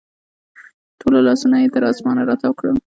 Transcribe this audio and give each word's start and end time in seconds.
ټوله 0.99 1.19
لاسونه 1.27 1.55
یې 1.61 1.67
تر 1.73 1.83
اسمان 1.91 2.17
راتاو 2.29 2.57
کړل 2.59 2.77